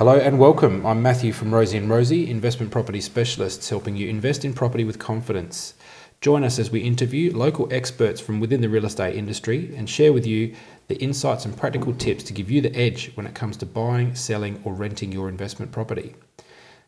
[0.00, 0.86] Hello and welcome.
[0.86, 4.98] I'm Matthew from Rosie and Rosie, investment property specialists helping you invest in property with
[4.98, 5.74] confidence.
[6.22, 10.14] Join us as we interview local experts from within the real estate industry and share
[10.14, 10.54] with you
[10.88, 14.14] the insights and practical tips to give you the edge when it comes to buying,
[14.14, 16.14] selling, or renting your investment property.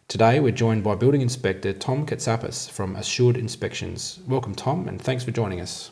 [0.08, 4.20] Today, we're joined by Building Inspector Tom Katsapis from Assured Inspections.
[4.26, 5.90] Welcome, Tom, and thanks for joining us.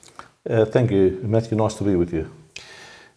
[0.48, 1.58] Uh, thank you, Matthew.
[1.58, 2.32] Nice to be with you.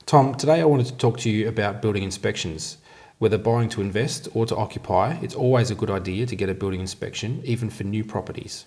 [0.05, 2.79] Tom, today I wanted to talk to you about building inspections.
[3.20, 6.54] Whether buying to invest or to occupy, it's always a good idea to get a
[6.54, 8.66] building inspection, even for new properties.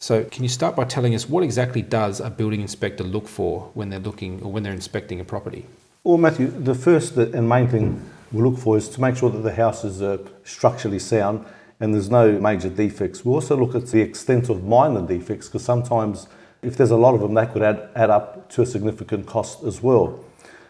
[0.00, 3.70] So, can you start by telling us what exactly does a building inspector look for
[3.74, 5.66] when they're looking or when they're inspecting a property?
[6.04, 9.38] Well, Matthew, the first and main thing we look for is to make sure that
[9.38, 11.44] the house is uh, structurally sound
[11.80, 13.24] and there's no major defects.
[13.24, 16.28] We also look at the extent of minor defects because sometimes,
[16.62, 19.64] if there's a lot of them, that could add, add up to a significant cost
[19.64, 20.24] as well.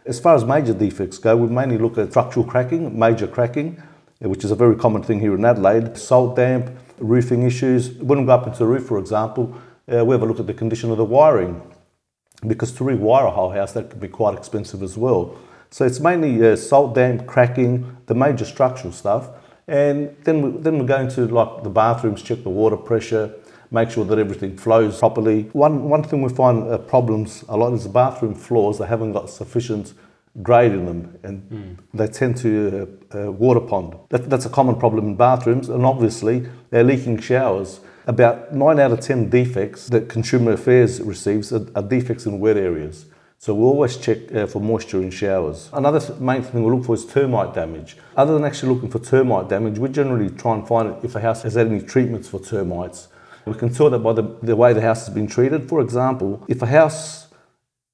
[0.08, 3.82] As far as major defects go, we mainly look at structural cracking, major cracking,
[4.20, 7.90] which is a very common thing here in Adelaide, salt damp, roofing issues.
[7.92, 9.54] When we go up into the roof, for example,
[9.86, 11.60] uh, we have a look at the condition of the wiring
[12.46, 15.36] because to rewire a whole house, that could be quite expensive as well.
[15.70, 19.28] So it's mainly uh, salt damp, cracking, the major structural stuff.
[19.66, 23.34] And then, we, then we're going to like the bathrooms, check the water pressure,
[23.70, 25.42] make sure that everything flows properly.
[25.52, 29.12] One, one thing we find uh, problems a lot is the bathroom floors, they haven't
[29.12, 29.94] got sufficient
[30.42, 31.76] grade in them and mm.
[31.94, 33.94] they tend to uh, uh, water pond.
[34.10, 37.80] That, that's a common problem in bathrooms and obviously they're leaking showers.
[38.06, 42.56] About 9 out of 10 defects that Consumer Affairs receives are, are defects in wet
[42.56, 43.06] areas.
[43.40, 45.70] So we always check uh, for moisture in showers.
[45.72, 47.96] Another main thing we look for is termite damage.
[48.16, 51.42] Other than actually looking for termite damage, we generally try and find if a house
[51.42, 53.08] has had any treatments for termites.
[53.48, 55.68] We can tell that by the, the way the house has been treated.
[55.68, 57.28] For example, if a house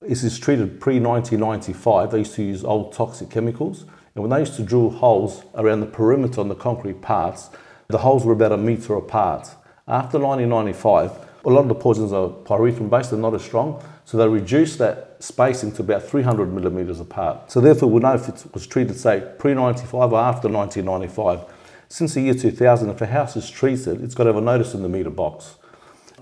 [0.06, 2.10] this is treated pre-1995.
[2.10, 3.86] They used to use old toxic chemicals.
[4.14, 7.50] And when they used to drill holes around the perimeter on the concrete parts,
[7.88, 9.48] the holes were about a metre apart.
[9.88, 11.10] After 1995,
[11.44, 14.78] a lot of the poisons are pyrethrum based, they're not as strong, so they reduced
[14.78, 17.50] that spacing to about 300 millimetres apart.
[17.50, 21.40] So therefore we know if it was treated, say, pre-95 or after 1995.
[21.88, 24.74] Since the year 2000, if a house is treated, it's got to have a notice
[24.74, 25.56] in the meter box.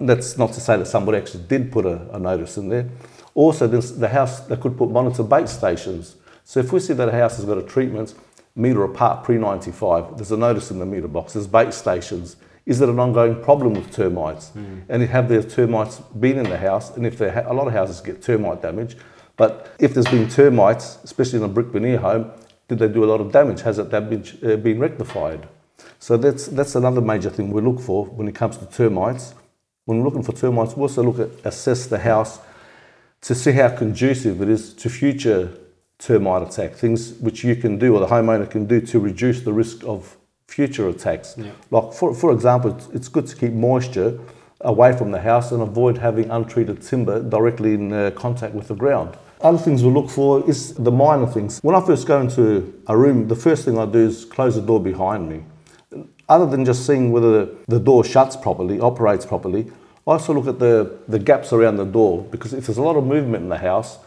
[0.01, 2.89] That's not to say that somebody actually did put a, a notice in there.
[3.35, 6.17] Also, the house, they could put monitor bait stations.
[6.45, 8.15] So if we see that a house has got a treatment
[8.55, 12.37] meter apart pre-95, there's a notice in the meter box, there's bait stations.
[12.67, 14.51] Is it an ongoing problem with termites?
[14.51, 14.83] Mm.
[14.89, 16.97] And have there termites been in the house?
[16.97, 18.97] And if there ha- a lot of houses get termite damage,
[19.37, 22.31] but if there's been termites, especially in a brick veneer home,
[22.69, 23.63] did they do a lot of damage?
[23.63, 25.49] Has that damage uh, been rectified?
[25.99, 29.35] So that's that's another major thing we look for when it comes to termites.
[29.85, 32.39] When we're looking for termites, we also look at assess the house
[33.23, 35.53] to see how conducive it is to future
[35.99, 39.53] termite attack, things which you can do or the homeowner can do to reduce the
[39.53, 40.17] risk of
[40.49, 41.35] future attacks.
[41.39, 41.53] Yeah.
[41.71, 44.19] Like, for, for example, it's, it's good to keep moisture
[44.61, 48.75] away from the house and avoid having untreated timber directly in uh, contact with the
[48.75, 49.17] ground.
[49.43, 51.59] Other things we look for is the minor things.
[51.63, 54.63] When I first go into a room, the first thing I do is close the
[54.63, 55.43] door behind me.
[56.29, 59.73] Other than just seeing whether the door shuts properly, operates properly,
[60.07, 62.97] I also look at the, the gaps around the door because if there's a lot
[62.97, 63.99] of movement in the house,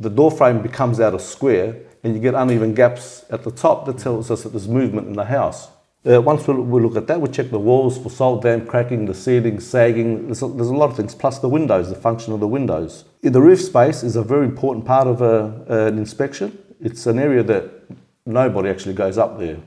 [0.00, 3.86] the door frame becomes out of square and you get uneven gaps at the top
[3.86, 5.68] that tells us that there's movement in the house.
[6.08, 9.04] Uh, once we, we, look at that, we check the walls for salt damp, cracking,
[9.04, 10.26] the ceiling, sagging.
[10.26, 13.04] There's a, there's a, lot of things, plus the windows, the function of the windows.
[13.20, 16.58] The roof space is a very important part of a, an inspection.
[16.80, 17.70] It's an area that
[18.24, 19.58] nobody actually goes up there,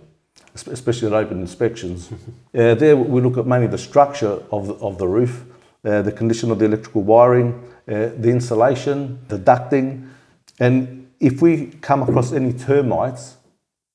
[0.56, 2.12] especially at open inspections.
[2.56, 5.46] uh, there we look at mainly the structure of the, of the roof.
[5.86, 7.54] Uh, the condition of the electrical wiring,
[7.90, 10.10] uh, the insulation, the ducting.
[10.58, 13.36] And if we come across any termites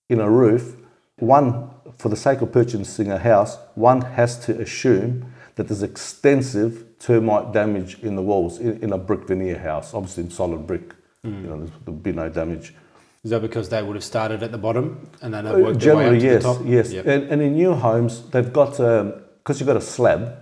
[0.09, 0.77] in a roof,
[1.17, 6.85] one, for the sake of purchasing a house, one has to assume that there's extensive
[6.99, 10.95] termite damage in the walls in, in a brick veneer house, obviously in solid brick.
[11.25, 11.43] Mm.
[11.43, 12.75] You know, there'll be no damage.
[13.25, 16.21] Is that because they would have started at the bottom and then they've worked Generally,
[16.21, 16.67] their way up yes, to the top?
[16.67, 17.07] Yes, yep.
[17.07, 20.37] and, and in new homes, they've got, because um, you've got a slab,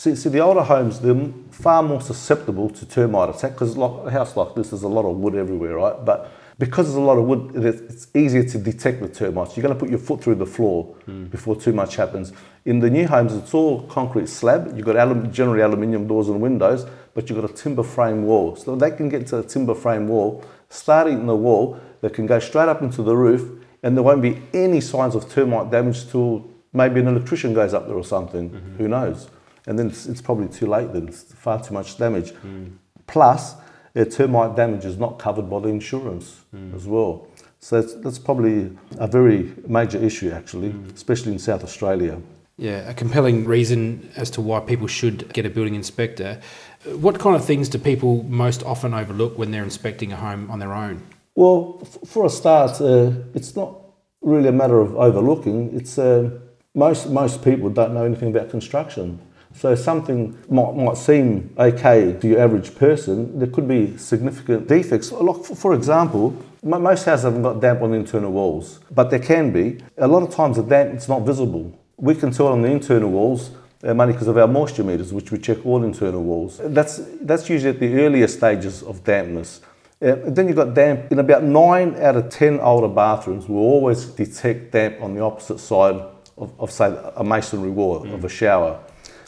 [0.00, 4.10] See, see, the older homes, they're far more susceptible to termite attack because like, a
[4.10, 6.04] house like this, there's a lot of wood everywhere, right?
[6.04, 9.56] But because there's a lot of wood, it's easier to detect the termites.
[9.56, 11.28] You're going to put your foot through the floor mm.
[11.28, 12.32] before too much happens.
[12.64, 14.76] In the new homes, it's all concrete slab.
[14.76, 18.54] You've got alum, generally aluminium doors and windows, but you've got a timber frame wall.
[18.54, 22.26] So they can get to a timber frame wall, starting in the wall, they can
[22.26, 26.08] go straight up into the roof, and there won't be any signs of termite damage
[26.10, 28.50] till maybe an electrician goes up there or something.
[28.50, 28.76] Mm-hmm.
[28.76, 29.28] Who knows?
[29.66, 32.32] and then it's, it's probably too late then, it's far too much damage.
[32.32, 32.72] Mm.
[33.06, 33.54] Plus,
[33.96, 36.74] uh, termite damage is not covered by the insurance mm.
[36.74, 37.26] as well.
[37.60, 42.20] So that's, that's probably a very major issue, actually, especially in South Australia.
[42.56, 46.40] Yeah, a compelling reason as to why people should get a building inspector.
[46.84, 50.58] What kind of things do people most often overlook when they're inspecting a home on
[50.58, 51.02] their own?
[51.34, 53.76] Well, f- for a start, uh, it's not
[54.20, 55.74] really a matter of overlooking.
[55.74, 56.38] It's uh,
[56.74, 59.18] most most people don't know anything about construction.
[59.60, 63.38] So something might, might seem okay to your average person.
[63.38, 65.12] There could be significant defects.
[65.12, 69.52] Like for, example, most houses haven't got damp on the internal walls, but there can
[69.52, 69.78] be.
[69.98, 71.78] A lot of times the damp it's not visible.
[71.98, 73.50] We can tell on the internal walls
[73.84, 76.58] uh, mainly because of our moisture meters, which we check all internal walls.
[76.64, 79.60] That's that's usually at the earlier stages of dampness.
[80.00, 83.46] Uh, then you've got damp in about nine out of ten older bathrooms.
[83.46, 85.96] We'll always detect damp on the opposite side
[86.38, 88.80] of, of say, a masonry wall of a shower.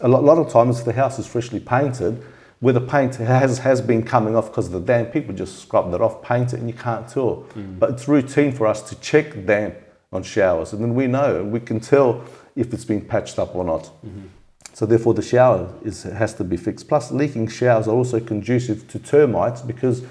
[0.03, 2.23] A lot, lot of times, if the house is freshly painted,
[2.61, 5.91] where the paint has, has been coming off because of the damp, people just scrub
[5.91, 7.47] that off, paint it, and you can't tell.
[7.55, 7.79] Mm.
[7.79, 9.75] But it's routine for us to check damp
[10.13, 12.23] on showers, and then we know, we can tell
[12.55, 13.85] if it's been patched up or not.
[14.07, 14.27] Mm-hmm.
[14.75, 16.89] So therefore, the shower is, has to be fixed.
[16.89, 20.03] Plus, leaking showers are also conducive to termites because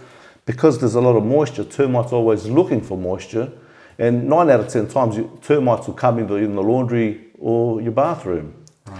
[0.46, 1.64] because there's a lot of moisture.
[1.64, 3.52] Termites are always looking for moisture,
[3.98, 7.82] and nine out of ten times, you, termites will come into in the laundry or
[7.82, 8.54] your bathroom.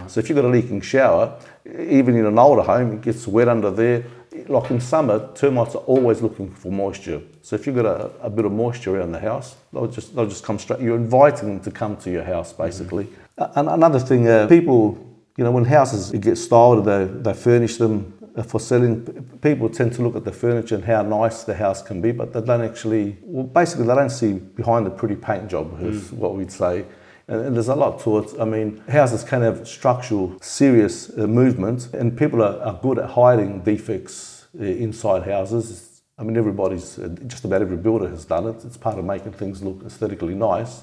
[0.08, 3.48] So if you've got a leaking shower, even in an older home, it gets wet
[3.48, 4.04] under there.
[4.48, 7.22] Like in summer, termites are always looking for moisture.
[7.42, 10.26] So if you've got a, a bit of moisture around the house, they'll just they'll
[10.30, 10.80] just come straight.
[10.80, 13.08] You're inviting them to come to your house, basically.
[13.38, 14.98] A- And another thing, uh, people,
[15.38, 19.02] you know, when houses get styled, they they furnish them uh, for selling.
[19.42, 22.32] People tend to look at the furniture and how nice the house can be, but
[22.32, 23.18] they don't actually.
[23.24, 25.66] Well, basically, they don't see behind the pretty paint job.
[25.84, 26.86] Is what we'd say.
[27.32, 28.28] And, and there's a lot to it.
[28.40, 33.10] I mean, houses can have structural, serious uh, movement, and people are, are good at
[33.12, 36.02] hiding defects uh, inside houses.
[36.20, 38.58] I mean, everybody's, uh, just about every builder has done it.
[38.66, 40.82] It's part of making things look aesthetically nice.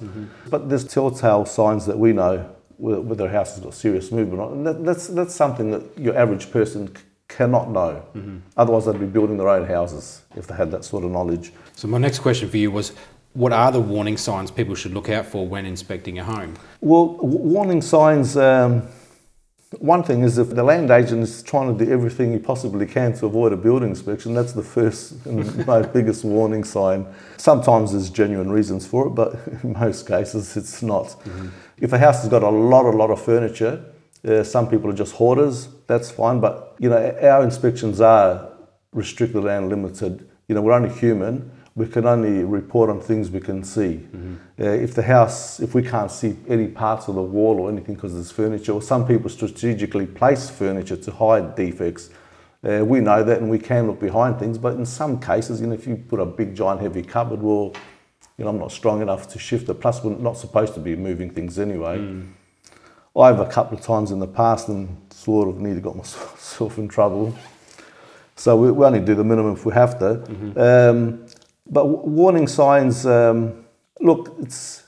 [0.51, 2.39] But there's telltale signs that we know
[2.79, 4.41] whe- whether a house has got serious movement.
[4.41, 4.53] or not.
[4.57, 8.03] And that, that's, that's something that your average person c- cannot know.
[8.57, 11.53] Otherwise, they'd be building their own houses if they had that sort of knowledge.
[11.77, 12.93] So, my next question for you was
[13.35, 16.55] what are the warning signs people should look out for when inspecting a home?
[16.81, 18.37] Well, warning signs.
[18.37, 18.89] Um,
[19.81, 23.13] one thing is if the land agent is trying to do everything he possibly can
[23.15, 27.07] to avoid a building inspection, that's the first and most biggest warning sign.
[27.37, 31.15] Sometimes there's genuine reasons for it, but in most cases it's not.
[31.77, 33.85] If a house has got a lot, a lot of furniture,
[34.27, 35.69] uh, some people are just hoarders.
[35.87, 38.51] That's fine, but you know our inspections are
[38.93, 40.29] restricted and limited.
[40.49, 41.53] You know we're only human.
[41.79, 44.01] We can only report on things we can see.
[44.59, 47.95] Uh, if the house, if we can't see any parts of the wall or anything
[47.95, 52.11] because there's furniture, or some people strategically place furniture to hide defects,
[52.69, 54.59] uh, we know that and we can look behind things.
[54.59, 57.73] But in some cases, you know, if you put a big, giant, heavy cupboard, well,
[58.37, 59.75] you know, I'm not strong enough to shift it.
[59.75, 61.99] Plus, we're not supposed to be moving things anyway.
[63.17, 66.89] I've a couple of times in the past and sort of nearly got myself in
[66.89, 67.37] trouble.
[68.37, 70.23] So we, we only do the minimum if we have to.
[70.57, 71.27] Um,
[71.71, 73.65] but warning signs, um,
[74.01, 74.85] look, it's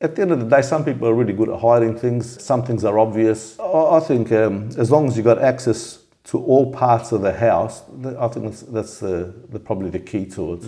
[0.00, 2.42] at the end of the day, some people are really good at hiding things.
[2.42, 3.58] Some things are obvious.
[3.58, 7.32] I, I think um, as long as you've got access to all parts of the
[7.32, 7.82] house,
[8.18, 10.64] I think that's, that's the, the, probably the key to it.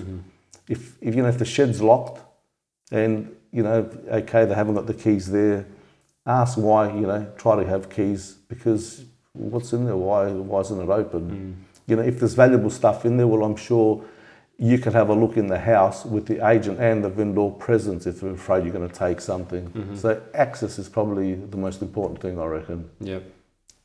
[0.68, 2.20] If, if you know if the shed's locked,
[2.90, 5.66] and you know, okay, they haven't got the keys there.
[6.26, 6.92] Ask why.
[6.92, 9.96] You know, try to have keys because what's in there?
[9.96, 11.66] Why why isn't it open?
[11.86, 14.04] You know, if there's valuable stuff in there, well, I'm sure
[14.58, 18.06] you can have a look in the house with the agent and the vendor present
[18.06, 19.68] if you're afraid you're going to take something.
[19.70, 19.94] Mm-hmm.
[19.96, 22.90] So access is probably the most important thing, I reckon.
[23.00, 23.22] Yep.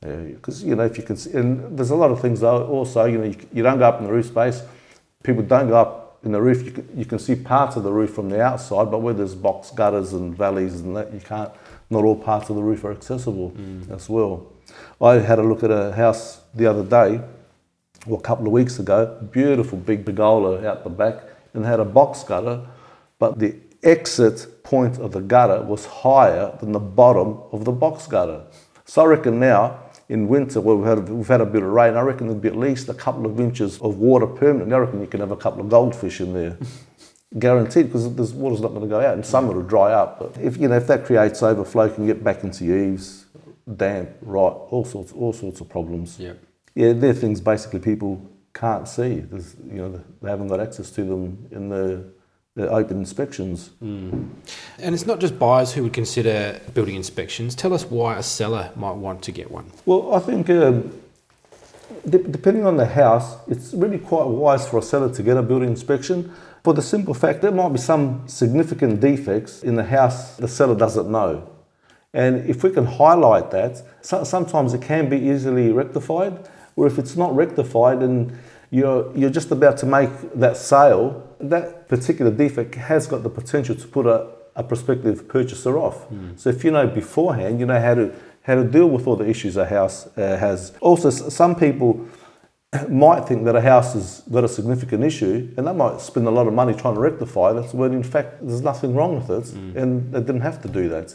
[0.00, 2.66] Because you know, if you can, see, and there's a lot of things though.
[2.66, 4.62] Also, you know, you, you don't go up in the roof space.
[5.22, 6.64] People don't go up in the roof.
[6.64, 9.34] You can, you can see parts of the roof from the outside, but where there's
[9.34, 11.50] box gutters and valleys and that, you can't.
[11.88, 13.90] Not all parts of the roof are accessible mm.
[13.90, 14.52] as well.
[15.00, 17.22] I had a look at a house the other day,
[18.06, 19.26] or a couple of weeks ago.
[19.30, 21.22] Beautiful big pergola out the back,
[21.54, 22.66] and had a box gutter,
[23.18, 28.06] but the exit point of the gutter was higher than the bottom of the box
[28.06, 28.42] gutter.
[28.84, 31.94] So I reckon now in winter where we've had, we've had a bit of rain,
[31.94, 34.74] I reckon there'll be at least a couple of inches of water permanently.
[34.74, 36.58] I reckon you can have a couple of goldfish in there.
[37.38, 39.16] Guaranteed, because the water's not going to go out.
[39.16, 40.20] In summer it'll dry up.
[40.20, 43.26] But if you know if that creates overflow, can get back into eaves,
[43.76, 46.18] damp, right, all sorts, all sorts of problems.
[46.20, 46.38] Yep.
[46.74, 49.20] Yeah, they're things basically people can't see.
[49.20, 52.04] There's, you know, they haven't got access to them in the,
[52.54, 53.70] the open inspections.
[53.80, 54.34] And
[54.78, 57.54] it's not just buyers who would consider building inspections.
[57.54, 59.70] Tell us why a seller might want to get one.
[59.86, 61.00] Well, I think um,
[62.08, 65.42] de- depending on the house, it's really quite wise for a seller to get a
[65.42, 66.32] building inspection
[66.64, 70.74] for the simple fact there might be some significant defects in the house the seller
[70.74, 71.46] doesn't know.
[72.14, 76.98] And if we can highlight that, so, sometimes it can be easily rectified, or if
[76.98, 78.36] it's not rectified and
[78.70, 83.74] you're, you're just about to make that sale, that particular defect has got the potential
[83.74, 86.08] to put a, a prospective purchaser off.
[86.10, 86.38] Mm.
[86.38, 89.28] So if you know beforehand, you know how to how to deal with all the
[89.28, 90.72] issues a house uh, has.
[90.80, 92.06] Also, some people
[92.88, 96.30] might think that a house has got a significant issue and they might spend a
[96.30, 99.56] lot of money trying to rectify that when in fact there's nothing wrong with it
[99.56, 99.76] mm.
[99.76, 101.14] and they didn't have to do that.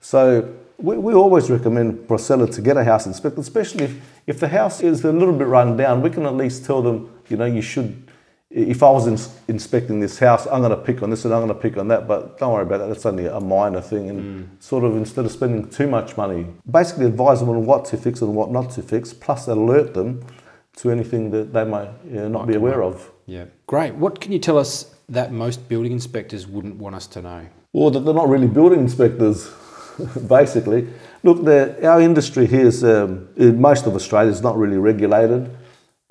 [0.00, 4.00] So we, we always recommend for a seller to get a house inspected, especially if,
[4.26, 7.12] if the house is a little bit run down, we can at least tell them,
[7.28, 8.08] you know, you should
[8.50, 9.18] if I was in,
[9.48, 11.88] inspecting this house, I'm going to pick on this and I'm going to pick on
[11.88, 12.86] that, but don't worry about that.
[12.86, 14.08] That's only a minor thing.
[14.08, 14.62] And mm.
[14.62, 18.22] sort of instead of spending too much money, basically advise them on what to fix
[18.22, 20.24] and what not to fix, plus alert them
[20.76, 21.90] to anything that they may
[22.28, 23.10] not be aware of.
[23.26, 23.94] Yeah, great.
[23.96, 27.46] What can you tell us that most building inspectors wouldn't want us to know?
[27.74, 29.50] Well, that they're not really building inspectors,
[30.28, 30.88] basically.
[31.22, 31.46] Look,
[31.82, 35.50] our industry here is, um, in most of Australia, is not really regulated.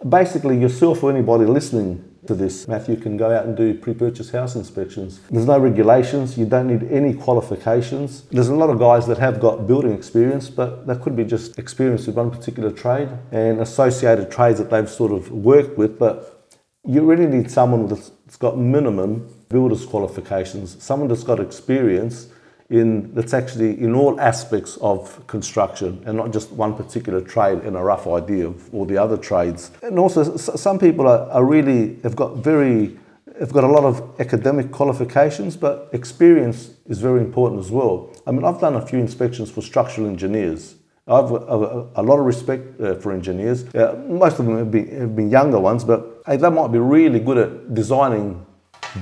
[0.07, 2.67] Basically, yourself or anybody listening to this.
[2.67, 5.19] Matthew can go out and do pre-purchase house inspections.
[5.31, 8.23] There's no regulations, you don't need any qualifications.
[8.23, 11.57] There's a lot of guys that have got building experience, but that could be just
[11.57, 16.49] experience with one particular trade and associated trades that they've sort of worked with, but
[16.85, 22.27] you really need someone that's got minimum builder's qualifications, someone that's got experience
[22.69, 27.77] in that's actually in all aspects of construction and not just one particular trade and
[27.77, 29.71] a rough idea of all the other trades.
[29.81, 32.97] And also, some people are, are really have got very
[33.39, 38.09] have got a lot of academic qualifications, but experience is very important as well.
[38.25, 40.75] I mean, I've done a few inspections for structural engineers.
[41.07, 43.63] I've a, a lot of respect uh, for engineers.
[43.73, 46.79] Uh, most of them have been, have been younger ones, but hey, they might be
[46.79, 48.45] really good at designing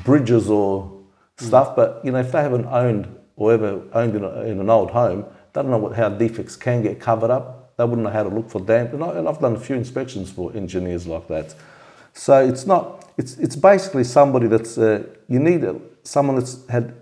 [0.04, 0.92] bridges or
[1.38, 1.76] stuff.
[1.76, 4.92] But you know, if they haven't owned or ever owned in, a, in an old
[4.92, 7.76] home, they don't know what, how defects can get covered up.
[7.78, 8.94] They wouldn't know how to look for damp.
[8.94, 11.54] And, I, have done a few inspections for engineers like that.
[12.14, 15.66] So it's not, it's, it's basically somebody that's, uh, you need
[16.04, 16.94] someone that's had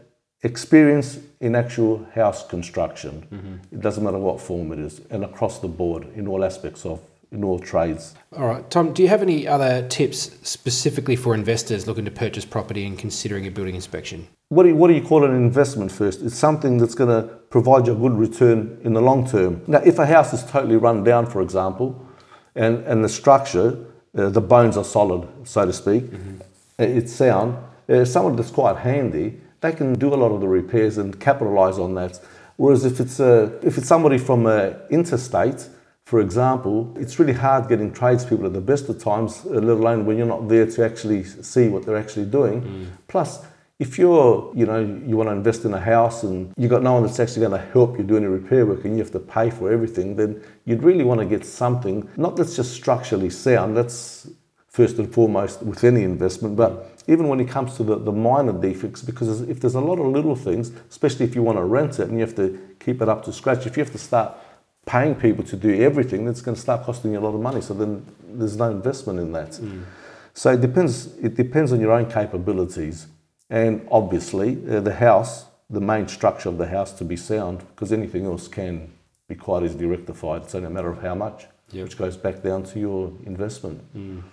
[0.42, 3.28] experience in actual house construction.
[3.32, 3.76] Mm-hmm.
[3.76, 7.00] It doesn't matter what form it is, and across the board in all aspects of
[7.34, 8.16] in all trades.
[8.38, 12.46] All right, Tom, do you have any other tips specifically for investors looking to purchase
[12.46, 14.28] property and considering a building inspection?
[14.50, 16.22] What do, you, what do you call an investment first?
[16.22, 19.64] It's something that's going to provide you a good return in the long term.
[19.68, 22.08] Now, if a house is totally run down, for example,
[22.56, 23.84] and, and the structure,
[24.16, 26.38] uh, the bones are solid, so to speak, mm-hmm.
[26.78, 27.58] it's sound,
[27.90, 31.80] uh, someone that's quite handy, they can do a lot of the repairs and capitalise
[31.80, 32.20] on that.
[32.58, 35.68] Whereas if it's, a, if it's somebody from uh, interstate,
[36.14, 40.06] for example, it's really hard getting tradespeople at the best of times, uh, let alone
[40.06, 42.62] when you're not there to actually see what they're actually doing.
[42.62, 42.88] Mm.
[43.08, 43.44] Plus,
[43.80, 46.94] if you're, you know, you want to invest in a house and you've got no
[46.94, 49.20] one that's actually going to help you do any repair work and you have to
[49.20, 53.76] pay for everything, then you'd really want to get something, not that's just structurally sound,
[53.76, 54.30] that's
[54.68, 58.54] first and foremost with any investment, but even when it comes to the, the minor
[58.54, 62.00] defects, because if there's a lot of little things, especially if you want to rent
[62.00, 64.38] it and you have to keep it up to scratch, if you have to start
[64.86, 67.62] paying people to do everything, that's going to start costing you a lot of money.
[67.62, 69.52] So then there's no investment in that.
[69.52, 69.84] Mm.
[70.34, 71.16] So it depends.
[71.18, 73.08] It depends on your own capabilities,
[73.50, 77.94] and obviously uh, the house, the main structure of the house, to be sound, because
[77.94, 78.92] anything else can
[79.28, 80.44] be quite easily rectified.
[80.44, 81.84] It's only a matter of how much, yep.
[81.84, 83.82] which goes back down to your investment.
[83.96, 84.24] Mm.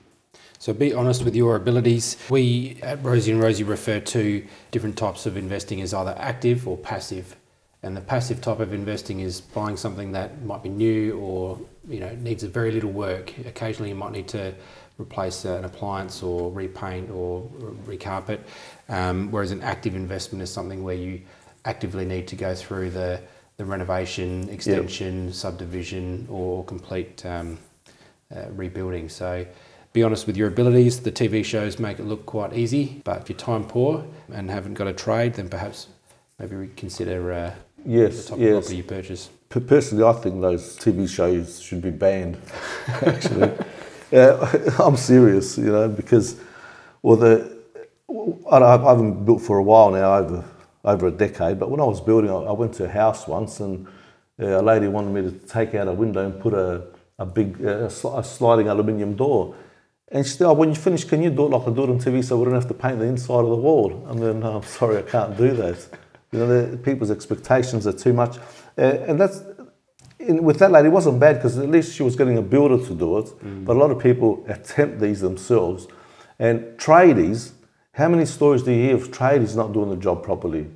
[0.59, 2.16] So be honest with your abilities.
[2.28, 6.76] We at Rosie and Rosie refer to different types of investing as either active or
[6.76, 7.37] passive.
[7.82, 11.58] And the passive type of investing is buying something that might be new or
[11.88, 13.32] you know needs a very little work.
[13.46, 14.54] Occasionally, you might need to
[14.99, 17.49] replace an appliance or repaint or
[17.87, 18.40] recarpet.
[18.88, 21.22] Um, whereas an active investment is something where you
[21.64, 23.20] actively need to go through the
[23.56, 25.34] the renovation, extension, yep.
[25.34, 27.58] subdivision, or complete um,
[28.34, 29.08] uh, rebuilding.
[29.08, 29.46] So
[29.92, 31.00] be honest with your abilities.
[31.00, 34.75] The TV shows make it look quite easy, but if you're time poor and haven't
[34.75, 35.88] got a trade, then perhaps
[36.38, 38.49] maybe reconsider uh, yes, the type yes.
[38.49, 39.30] of property you purchase.
[39.49, 42.38] Personally, I think those TV shows should be banned.
[42.87, 43.52] Actually,
[44.10, 46.40] yeah, I'm serious, you know, because
[47.02, 47.60] well, the
[48.50, 50.44] I, I haven't built for a while now, over
[50.84, 51.58] over a decade.
[51.58, 53.87] But when I was building, I, went to a house once, and
[54.40, 56.87] uh, a lady wanted me to take out a window and put a
[57.18, 59.54] a big uh, a sliding aluminium door.
[60.12, 61.90] And she said, oh, when you finish, can you do it like I do it
[61.90, 64.04] on TV so we don't have to paint the inside of the wall?
[64.08, 65.87] I mean, no, I'm sorry, I can't do that.
[66.32, 68.38] You know, the, people's expectations are too much.
[68.78, 69.42] Uh, and that's,
[70.18, 72.84] in, with that lady, it wasn't bad because at least she was getting a builder
[72.87, 73.30] to do it.
[73.64, 75.88] But a lot of people attempt these themselves.
[76.38, 77.52] And tradies,
[77.92, 80.66] how many stories do you hear of tradies not doing the job properly?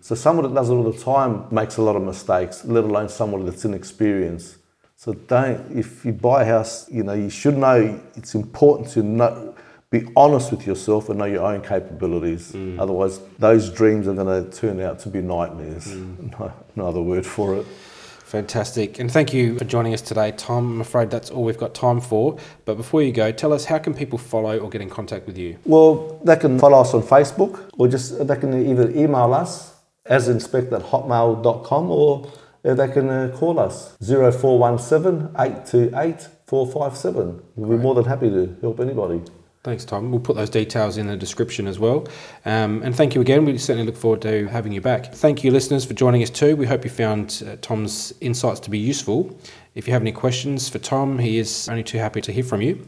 [0.00, 3.08] So someone that does it all the time makes a lot of mistakes, let alone
[3.08, 4.56] someone that's inexperienced.
[4.96, 9.02] So don't, if you buy a house, you know, you should know it's important to
[9.02, 9.51] know,
[9.92, 12.56] be honest with yourself and know your own capabilities.
[12.78, 15.94] Otherwise, those dreams are going to turn out to be nightmares.
[16.32, 17.66] No, no other word for it.
[18.24, 18.98] Fantastic.
[18.98, 20.76] And thank you for joining us today, Tom.
[20.76, 22.38] I'm afraid that's all we've got time for.
[22.64, 25.36] But before you go, tell us how can people follow or get in contact with
[25.36, 25.58] you?
[25.66, 29.74] Well, they can follow us on Facebook or just they can either email us
[30.06, 32.32] as inspect at hotmail.com or
[32.64, 37.42] uh, they can uh, call us 0417 828 457.
[37.56, 39.20] We'll be more than happy to help anybody.
[39.64, 40.10] Thanks, Tom.
[40.10, 42.08] We'll put those details in the description as well.
[42.44, 43.44] Um, and thank you again.
[43.44, 45.14] We certainly look forward to having you back.
[45.14, 46.56] Thank you, listeners, for joining us too.
[46.56, 49.38] We hope you found uh, Tom's insights to be useful.
[49.76, 52.60] If you have any questions for Tom, he is only too happy to hear from
[52.60, 52.84] you.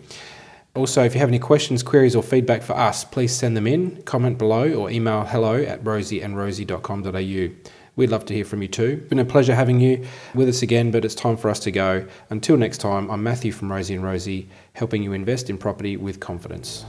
[0.74, 4.02] Also, if you have any questions, queries, or feedback for us, please send them in,
[4.02, 7.70] comment below, or email hello at rosieandrosie.com.au.
[7.96, 8.96] We'd love to hear from you too.
[9.08, 12.06] Been a pleasure having you with us again, but it's time for us to go.
[12.28, 16.18] Until next time, I'm Matthew from Rosie and Rosie, helping you invest in property with
[16.18, 16.84] confidence.